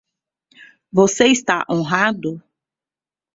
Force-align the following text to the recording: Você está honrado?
Você 0.91 1.27
está 1.27 1.63
honrado? 1.69 2.41